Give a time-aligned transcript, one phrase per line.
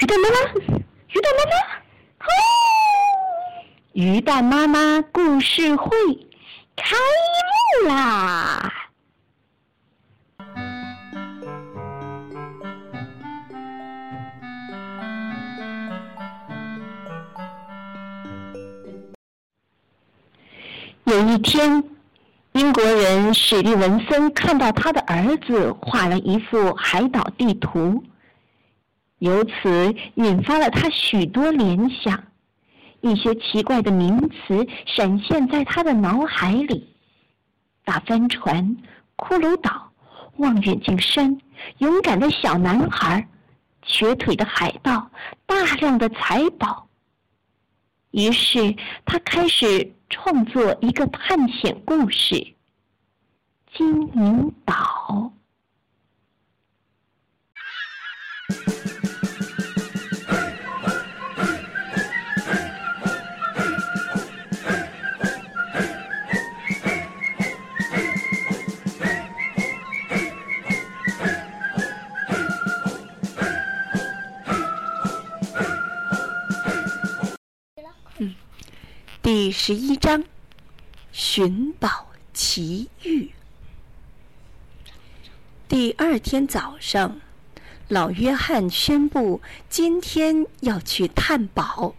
[0.00, 0.36] 鱼蛋妈妈，
[1.08, 1.56] 鱼蛋妈妈，
[2.20, 2.30] 哦！
[3.94, 5.90] 鱼蛋妈妈故事会
[6.76, 6.94] 开
[7.82, 8.72] 幕啦！
[21.02, 21.82] 有一天，
[22.52, 28.04] 英国人史蒂文森看到他的儿子画了一幅海岛地图。
[29.18, 32.22] 由此引发了他许多联想，
[33.00, 36.94] 一些奇怪的名词闪现在他的脑海里：
[37.84, 38.76] 大帆船、
[39.16, 39.90] 骷髅岛、
[40.36, 41.36] 望远镜山、
[41.78, 43.26] 勇敢的小男孩、
[43.82, 45.10] 瘸腿的海盗、
[45.46, 46.86] 大量的财宝。
[48.12, 52.36] 于是他开始创作一个探险故事
[53.76, 54.74] 《金银岛》。
[79.48, 80.24] 第十一章：
[81.10, 83.30] 寻宝奇遇。
[85.66, 87.18] 第二天早上，
[87.88, 89.40] 老约翰宣布
[89.70, 91.94] 今天要去探宝。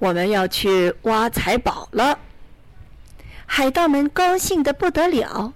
[0.00, 2.18] 我们要去挖财宝了，
[3.46, 5.54] 海盗们高兴的不得了。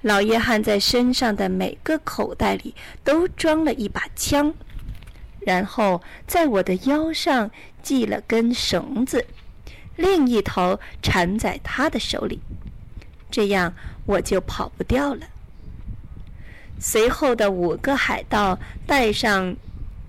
[0.00, 4.54] 老约翰在身上的每个口袋里都装了一把枪。
[5.40, 7.50] 然后在我的腰上
[7.82, 9.26] 系了根绳子，
[9.96, 12.40] 另一头缠在他的手里，
[13.30, 13.74] 这样
[14.06, 15.26] 我就跑不掉了。
[16.78, 19.56] 随后的五个海盗带上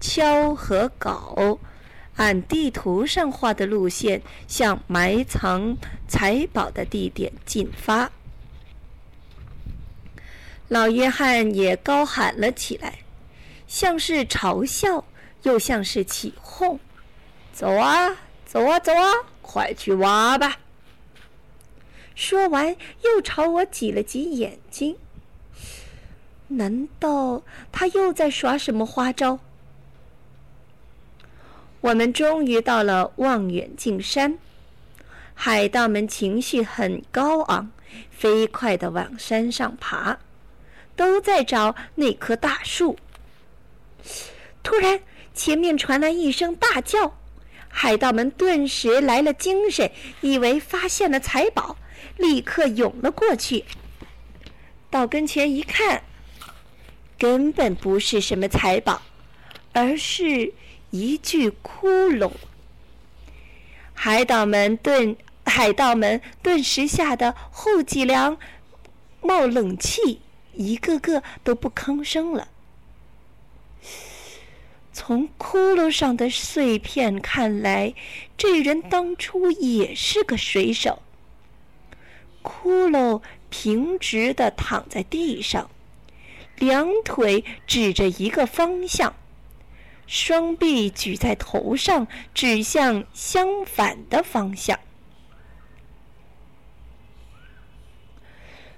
[0.00, 1.58] 锹和镐，
[2.16, 8.10] 按地图上画的路线向埋藏财宝的地点进发。
[10.68, 12.98] 老约翰也高喊了起来，
[13.66, 15.04] 像是嘲笑。
[15.44, 16.80] 又像是起哄，
[17.58, 19.10] 走啊，走啊，走啊，
[19.42, 20.58] 快去挖吧！
[22.14, 24.96] 说完，又朝我挤了挤眼睛。
[26.46, 27.42] 难道
[27.72, 29.40] 他又在耍什么花招？
[31.80, 34.38] 我们终于到了望远镜山，
[35.34, 37.72] 海盗们情绪很高昂，
[38.12, 40.18] 飞快地往山上爬，
[40.94, 42.96] 都在找那棵大树。
[44.62, 45.00] 突然，
[45.34, 47.17] 前面传来一声大叫，
[47.80, 49.88] 海盗们顿时来了精神，
[50.20, 51.76] 以为发现了财宝，
[52.16, 53.64] 立刻涌了过去。
[54.90, 56.02] 到跟前一看，
[57.16, 59.00] 根本不是什么财宝，
[59.72, 60.52] 而是
[60.90, 62.32] 一具骷髅。
[63.94, 68.36] 海盗们顿海盗们顿时吓得后脊梁
[69.20, 70.20] 冒冷气，
[70.52, 72.48] 一个个都不吭声了。
[75.00, 77.94] 从骷髅上的碎片看来，
[78.36, 81.04] 这人当初也是个水手。
[82.42, 85.70] 骷髅平直的躺在地上，
[86.56, 89.14] 两腿指着一个方向，
[90.08, 94.80] 双臂举在头上，指向相反的方向。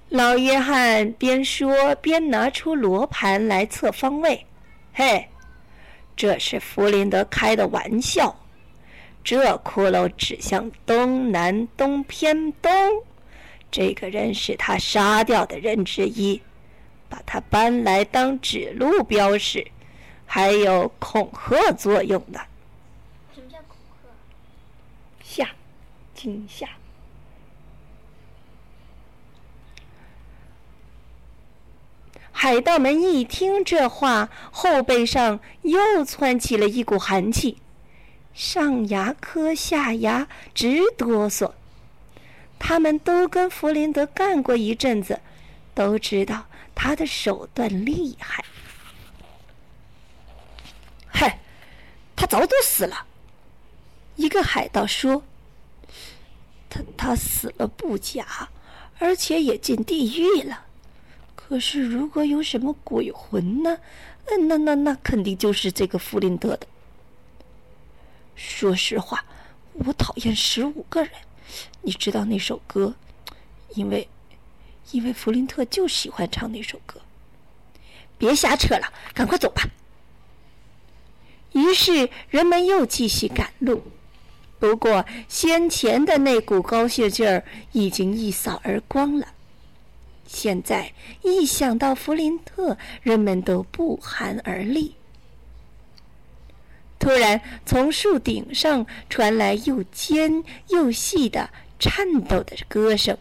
[0.09, 4.45] 老约翰边说边拿出罗盘来测方位，
[4.93, 5.30] 嘿。
[6.15, 8.35] 这是弗林德开的玩笑，
[9.23, 12.71] 这骷髅指向东南东偏东，
[13.71, 16.41] 这个人是他杀掉的人之一，
[17.09, 19.65] 把他搬来当指路标识，
[20.25, 22.39] 还有恐吓作用的。
[23.33, 23.77] 什么叫恐
[25.23, 25.45] 吓？
[25.45, 25.49] 吓，
[26.13, 26.67] 惊吓。
[32.43, 37.59] 海盗们一听这话，后背上又窜起了一股寒气，
[38.33, 41.51] 上牙磕下牙，直哆嗦。
[42.57, 45.21] 他们都跟弗林德干过一阵子，
[45.75, 48.43] 都知道他的手段厉害。
[51.09, 51.37] 嗨，
[52.15, 53.05] 他早都死了。
[54.15, 55.21] 一个海盗说
[56.67, 58.49] ：“他他死了不假，
[58.97, 60.65] 而且也进地狱了。”
[61.51, 63.77] 可是，如果有什么鬼魂呢？
[64.27, 66.65] 嗯，那那那肯定就是这个弗林德的。
[68.37, 69.25] 说实话，
[69.73, 71.11] 我讨厌十五个人。
[71.81, 72.95] 你知道那首歌？
[73.75, 74.07] 因为，
[74.91, 77.01] 因为弗林特就喜欢唱那首歌。
[78.17, 79.63] 别瞎扯了，赶快走吧。
[81.51, 83.83] 于是人们又继续赶路。
[84.57, 87.43] 不过先前的那股高兴劲儿
[87.73, 89.27] 已经一扫而光了。
[90.33, 90.93] 现在
[91.23, 94.95] 一想到弗林特，人们都不寒而栗。
[96.97, 103.17] 突然，从树顶上传来又尖又细的颤抖的歌声。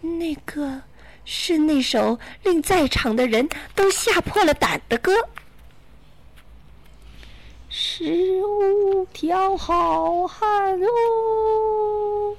[0.00, 0.80] 那个
[1.26, 5.28] 是那首令在场的人都吓破了胆的歌。
[7.68, 12.36] 十五条好汉哦，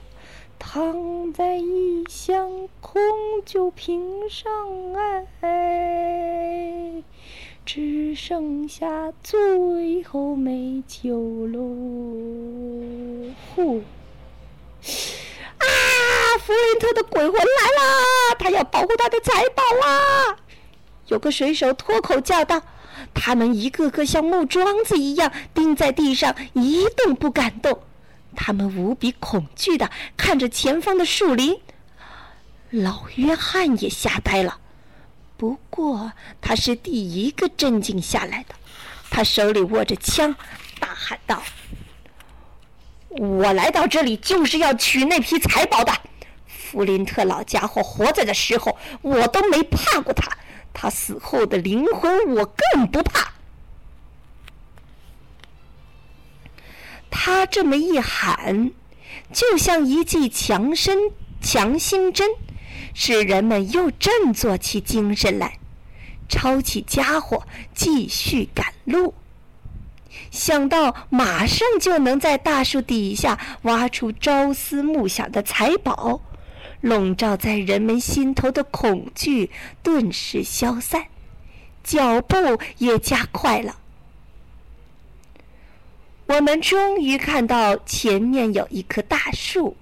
[0.60, 3.02] 躺在异乡空
[3.44, 4.52] 酒瓶上
[5.42, 7.04] 哎，
[7.66, 11.58] 只剩下最后美酒喽！
[13.56, 13.82] 呼！
[15.58, 15.66] 啊！
[16.46, 20.38] 弗林特的鬼魂来了，他要保护他的财宝啊！
[21.08, 22.62] 有个水手脱口叫道。
[23.16, 27.80] 他们一个个像木桩子一样钉在地上，一动不敢动。
[28.36, 31.60] 他们无比恐惧地看着前方的树林。
[32.74, 34.60] 老约翰也吓呆了，
[35.38, 36.12] 不过
[36.42, 38.56] 他是第一个镇静下来的。
[39.12, 40.36] 他手里握着枪，
[40.80, 41.44] 大喊道
[43.10, 45.94] ：“我来到这里就是要取那批财宝的。
[46.48, 50.36] 弗林特老家伙活着的时候，我都没怕过他。”
[50.74, 52.44] 他死后的灵魂，我
[52.74, 53.34] 更不怕。
[57.12, 58.72] 他这么一喊，
[59.32, 60.98] 就像一剂强身
[61.40, 62.28] 强心针，
[62.94, 65.58] 使人们又振作起精神来，
[66.30, 69.14] 抄起家伙继续赶路。
[70.30, 76.22] 想到马上就能在大树底下挖出朝思暮想的财宝。
[76.82, 79.50] 笼罩在人们心头的恐惧
[79.82, 81.06] 顿时消散，
[81.82, 82.36] 脚步
[82.78, 83.78] 也加快了。
[86.26, 89.78] 我们终于看到前面有一棵大树，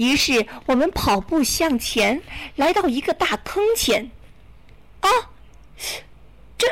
[0.00, 2.22] 于是我们跑步向前，
[2.56, 4.10] 来到一个大坑前。
[5.00, 5.10] 啊，
[6.56, 6.66] 这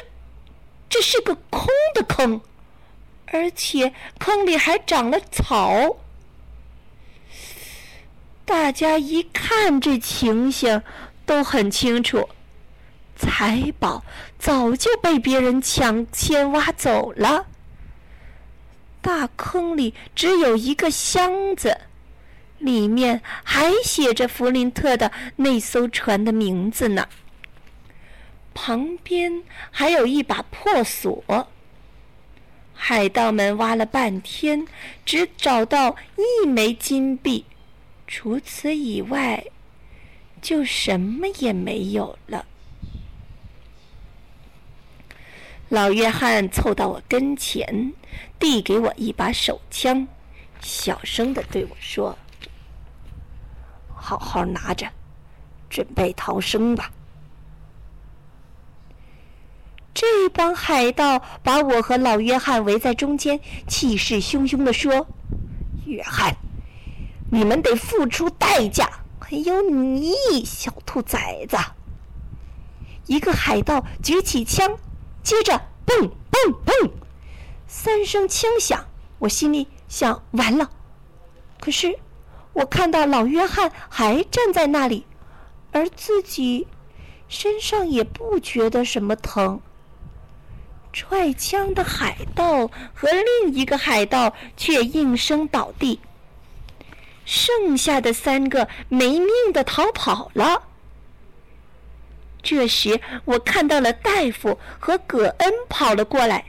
[0.89, 2.41] 这是个空的坑，
[3.27, 5.99] 而且坑里还长了草。
[8.47, 10.83] 大家一看这情形，
[11.27, 12.31] 都很清楚，
[13.15, 14.03] 财宝
[14.39, 17.45] 早就被别人抢先挖走了。
[19.03, 21.79] 大坑里只有一个箱子，
[22.59, 27.09] 里面还写着弗林特的那艘船的名字呢。
[28.55, 31.49] 旁边还有一把破锁。
[32.75, 34.67] 海盗们挖了半天，
[35.05, 37.45] 只找到一枚金币。
[38.07, 39.45] 除此以外，
[40.41, 42.47] 就什么也没有了。
[45.69, 47.93] 老约翰凑到我跟前，
[48.39, 50.09] 递给我一把手枪，
[50.61, 52.17] 小声的对我说
[54.01, 54.87] ：“好好拿着，
[55.69, 56.91] 准备逃生吧。”
[59.93, 65.07] 这帮海盗把我和老约翰围在中间，气势汹汹的说
[65.87, 66.37] ：“约翰。”
[67.31, 68.89] 你们得付出代价！
[69.21, 70.15] 还有你，
[70.47, 71.59] 小兔崽子！
[73.05, 74.79] 一个海盗举起枪，
[75.23, 75.53] 接着
[75.85, 76.91] 砰砰砰，
[77.67, 78.83] 三声枪响。
[79.19, 80.71] 我心里想：完了。
[81.61, 81.99] 可是
[82.59, 85.07] 我看到老约翰还站在那里，
[85.71, 86.67] 而自己
[87.29, 89.61] 身上也不觉得什么疼。
[90.93, 96.01] 踹枪的海盗和另一个海盗却应声倒地。
[97.25, 100.65] 剩下的三个没命的逃跑了。
[102.43, 106.47] 这时，我看到了大夫和葛恩跑了过来。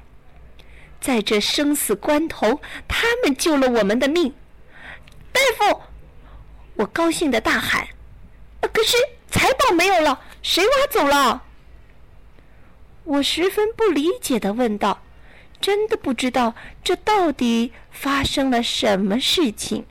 [1.00, 4.34] 在这生死关头，他们救了我们的命。
[5.32, 5.82] 大夫，
[6.80, 7.90] 我高兴的大喊
[8.72, 8.96] ：“可是
[9.30, 11.44] 财宝没有了，谁挖走了？”
[13.04, 15.02] 我十分不理解的问道
[15.60, 19.86] ：“真的不知道这到底发生了什么事情？”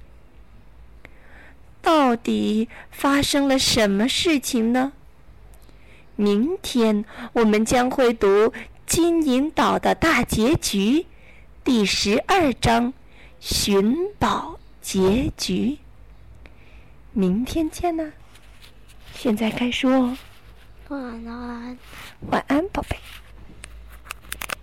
[1.83, 4.93] 到底发生了什么事情呢？
[6.17, 7.05] 明天
[7.35, 8.27] 我们将会读
[8.87, 11.05] 《金银岛》的大结局，
[11.63, 12.95] 第十二章
[13.41, 15.77] “寻宝结局”。
[17.13, 18.13] 明天见呢。
[19.15, 20.17] 现在该说
[20.89, 21.79] 晚安，
[22.31, 22.97] 晚安，宝贝。